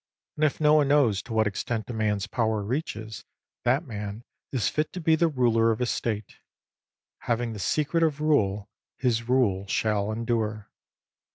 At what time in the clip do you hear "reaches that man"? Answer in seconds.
2.63-4.23